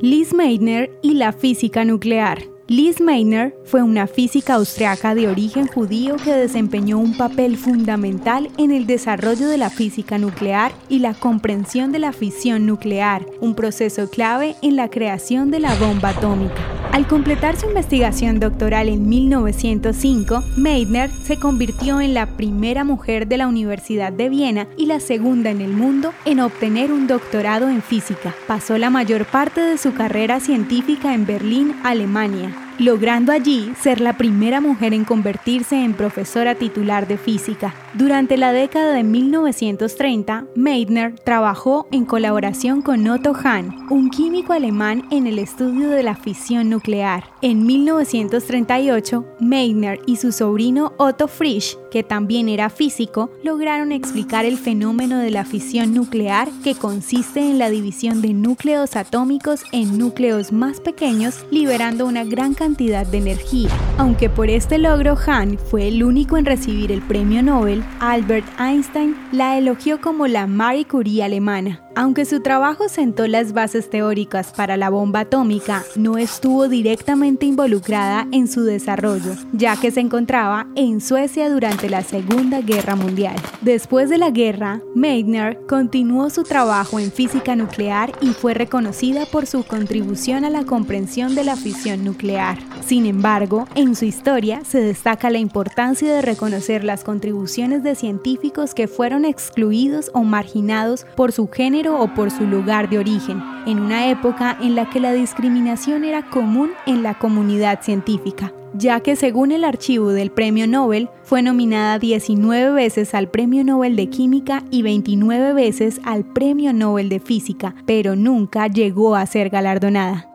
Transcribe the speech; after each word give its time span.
Liz 0.00 0.32
Meitner 0.32 0.92
y 1.02 1.14
la 1.14 1.32
física 1.32 1.84
nuclear. 1.84 2.44
Liz 2.68 3.00
Meitner 3.00 3.56
fue 3.64 3.82
una 3.82 4.06
física 4.06 4.54
austriaca 4.54 5.16
de 5.16 5.26
origen 5.26 5.66
judío 5.66 6.14
que 6.22 6.32
desempeñó 6.34 6.98
un 6.98 7.16
papel 7.16 7.56
fundamental 7.56 8.48
en 8.58 8.70
el 8.70 8.86
desarrollo 8.86 9.48
de 9.48 9.58
la 9.58 9.70
física 9.70 10.16
nuclear 10.16 10.70
y 10.88 11.00
la 11.00 11.14
comprensión 11.14 11.90
de 11.90 11.98
la 11.98 12.12
fisión 12.12 12.64
nuclear, 12.64 13.26
un 13.40 13.56
proceso 13.56 14.08
clave 14.08 14.54
en 14.62 14.76
la 14.76 14.88
creación 14.88 15.50
de 15.50 15.58
la 15.58 15.74
bomba 15.74 16.10
atómica. 16.10 16.77
Al 16.98 17.06
completar 17.06 17.56
su 17.56 17.66
investigación 17.66 18.40
doctoral 18.40 18.88
en 18.88 19.08
1905, 19.08 20.42
Meitner 20.56 21.08
se 21.10 21.38
convirtió 21.38 22.00
en 22.00 22.12
la 22.12 22.26
primera 22.26 22.82
mujer 22.82 23.28
de 23.28 23.36
la 23.36 23.46
Universidad 23.46 24.12
de 24.12 24.28
Viena 24.28 24.66
y 24.76 24.86
la 24.86 24.98
segunda 24.98 25.50
en 25.50 25.60
el 25.60 25.70
mundo 25.70 26.12
en 26.24 26.40
obtener 26.40 26.90
un 26.90 27.06
doctorado 27.06 27.68
en 27.68 27.82
física. 27.82 28.34
Pasó 28.48 28.78
la 28.78 28.90
mayor 28.90 29.26
parte 29.26 29.60
de 29.60 29.78
su 29.78 29.94
carrera 29.94 30.40
científica 30.40 31.14
en 31.14 31.24
Berlín, 31.24 31.76
Alemania 31.84 32.67
logrando 32.78 33.32
allí 33.32 33.72
ser 33.80 34.00
la 34.00 34.16
primera 34.16 34.60
mujer 34.60 34.94
en 34.94 35.04
convertirse 35.04 35.82
en 35.82 35.94
profesora 35.94 36.54
titular 36.54 37.08
de 37.08 37.18
física. 37.18 37.74
Durante 37.94 38.36
la 38.36 38.52
década 38.52 38.92
de 38.92 39.02
1930, 39.02 40.46
Meitner 40.54 41.18
trabajó 41.18 41.88
en 41.90 42.04
colaboración 42.04 42.80
con 42.82 43.06
Otto 43.08 43.32
Hahn, 43.34 43.86
un 43.90 44.10
químico 44.10 44.52
alemán 44.52 45.06
en 45.10 45.26
el 45.26 45.38
estudio 45.38 45.88
de 45.88 46.04
la 46.04 46.14
fisión 46.14 46.70
nuclear. 46.70 47.24
En 47.42 47.66
1938, 47.66 49.24
Meitner 49.40 50.00
y 50.06 50.16
su 50.16 50.30
sobrino 50.30 50.92
Otto 50.98 51.26
Frisch, 51.26 51.76
que 51.90 52.04
también 52.04 52.48
era 52.48 52.70
físico, 52.70 53.30
lograron 53.42 53.90
explicar 53.90 54.44
el 54.44 54.56
fenómeno 54.56 55.18
de 55.18 55.30
la 55.30 55.44
fisión 55.44 55.94
nuclear 55.94 56.48
que 56.62 56.74
consiste 56.76 57.40
en 57.40 57.58
la 57.58 57.70
división 57.70 58.22
de 58.22 58.34
núcleos 58.34 58.94
atómicos 58.94 59.62
en 59.72 59.98
núcleos 59.98 60.52
más 60.52 60.80
pequeños, 60.80 61.44
liberando 61.50 62.06
una 62.06 62.24
gran 62.24 62.54
cantidad 62.54 62.67
de 62.76 63.18
energía. 63.18 63.70
Aunque 63.96 64.28
por 64.28 64.50
este 64.50 64.78
logro 64.78 65.16
Hahn 65.16 65.58
fue 65.58 65.88
el 65.88 66.02
único 66.02 66.36
en 66.36 66.44
recibir 66.44 66.92
el 66.92 67.00
premio 67.02 67.42
Nobel, 67.42 67.82
Albert 68.00 68.46
Einstein 68.60 69.16
la 69.32 69.56
elogió 69.56 70.00
como 70.00 70.26
la 70.26 70.46
Marie 70.46 70.86
Curie 70.86 71.24
alemana. 71.24 71.87
Aunque 72.00 72.26
su 72.26 72.38
trabajo 72.38 72.88
sentó 72.88 73.26
las 73.26 73.52
bases 73.52 73.90
teóricas 73.90 74.52
para 74.52 74.76
la 74.76 74.88
bomba 74.88 75.18
atómica, 75.22 75.82
no 75.96 76.16
estuvo 76.16 76.68
directamente 76.68 77.44
involucrada 77.44 78.28
en 78.30 78.46
su 78.46 78.62
desarrollo, 78.62 79.34
ya 79.52 79.74
que 79.74 79.90
se 79.90 79.98
encontraba 79.98 80.68
en 80.76 81.00
Suecia 81.00 81.50
durante 81.50 81.90
la 81.90 82.04
Segunda 82.04 82.60
Guerra 82.60 82.94
Mundial. 82.94 83.34
Después 83.62 84.10
de 84.10 84.18
la 84.18 84.30
guerra, 84.30 84.80
Meitner 84.94 85.58
continuó 85.66 86.30
su 86.30 86.44
trabajo 86.44 87.00
en 87.00 87.10
física 87.10 87.56
nuclear 87.56 88.12
y 88.20 88.28
fue 88.28 88.54
reconocida 88.54 89.26
por 89.26 89.46
su 89.46 89.64
contribución 89.64 90.44
a 90.44 90.50
la 90.50 90.62
comprensión 90.62 91.34
de 91.34 91.42
la 91.42 91.56
fisión 91.56 92.04
nuclear. 92.04 92.58
Sin 92.86 93.06
embargo, 93.06 93.66
en 93.74 93.96
su 93.96 94.04
historia 94.04 94.62
se 94.64 94.80
destaca 94.80 95.30
la 95.30 95.38
importancia 95.38 96.14
de 96.14 96.22
reconocer 96.22 96.84
las 96.84 97.02
contribuciones 97.02 97.82
de 97.82 97.96
científicos 97.96 98.72
que 98.72 98.86
fueron 98.86 99.24
excluidos 99.24 100.12
o 100.14 100.22
marginados 100.22 101.04
por 101.16 101.32
su 101.32 101.48
género 101.48 101.87
o 101.88 102.14
por 102.14 102.30
su 102.30 102.46
lugar 102.46 102.88
de 102.88 102.98
origen, 102.98 103.42
en 103.66 103.80
una 103.80 104.10
época 104.10 104.56
en 104.60 104.74
la 104.74 104.88
que 104.90 105.00
la 105.00 105.12
discriminación 105.12 106.04
era 106.04 106.28
común 106.28 106.70
en 106.86 107.02
la 107.02 107.18
comunidad 107.18 107.82
científica, 107.82 108.52
ya 108.74 109.00
que 109.00 109.16
según 109.16 109.52
el 109.52 109.64
archivo 109.64 110.10
del 110.10 110.30
Premio 110.30 110.66
Nobel, 110.66 111.08
fue 111.22 111.42
nominada 111.42 111.98
19 111.98 112.72
veces 112.72 113.14
al 113.14 113.30
Premio 113.30 113.64
Nobel 113.64 113.96
de 113.96 114.08
Química 114.08 114.62
y 114.70 114.82
29 114.82 115.52
veces 115.52 116.00
al 116.04 116.24
Premio 116.24 116.72
Nobel 116.72 117.08
de 117.08 117.20
Física, 117.20 117.74
pero 117.86 118.16
nunca 118.16 118.66
llegó 118.66 119.16
a 119.16 119.26
ser 119.26 119.50
galardonada. 119.50 120.28